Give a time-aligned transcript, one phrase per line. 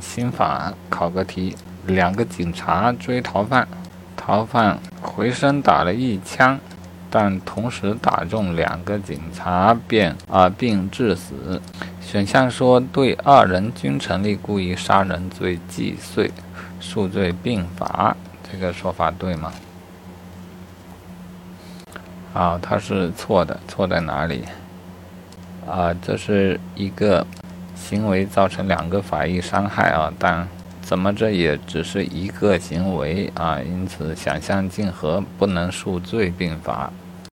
[0.00, 3.66] 刑法考个题：两个警察追逃犯，
[4.16, 6.58] 逃犯回身打了一枪，
[7.10, 11.60] 但同时打中两个警察，便啊并致死。
[12.00, 16.30] 选项说对二人均成立故意杀人罪既遂，
[16.80, 18.16] 数罪并罚。
[18.52, 19.52] 这个说法对吗？
[22.32, 24.44] 啊，它是错的，错在哪里？
[25.66, 27.26] 啊，这是一个
[27.86, 30.48] 行为造成两个法益伤害啊，但
[30.80, 36.90] 怎么着也只是一个行为啊，因此想象竞合不能数罪并罚。